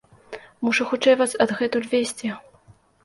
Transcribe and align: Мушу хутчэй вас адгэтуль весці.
Мушу 0.67 0.87
хутчэй 0.93 1.15
вас 1.19 1.31
адгэтуль 1.45 1.85
весці. 1.93 2.35